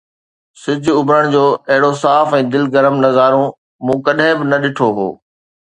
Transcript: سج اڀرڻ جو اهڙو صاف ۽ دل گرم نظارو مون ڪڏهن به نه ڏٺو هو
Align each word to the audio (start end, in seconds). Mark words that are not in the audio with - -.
سج 0.61 0.85
اڀرڻ 0.99 1.23
جو 1.35 1.43
اهڙو 1.73 1.91
صاف 2.03 2.27
۽ 2.39 2.41
دل 2.57 2.63
گرم 2.77 2.95
نظارو 3.05 3.43
مون 3.83 3.97
ڪڏهن 4.09 4.33
به 4.39 4.45
نه 4.51 4.57
ڏٺو 4.67 4.87
هو 4.99 5.07